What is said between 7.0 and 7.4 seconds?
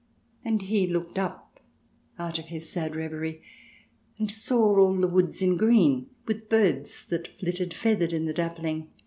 that